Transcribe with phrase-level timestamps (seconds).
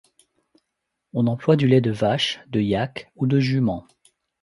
[1.13, 3.85] On emploie du lait de vache, de yack ou de jument.